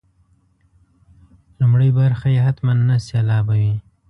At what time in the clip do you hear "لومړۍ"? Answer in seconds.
1.59-1.89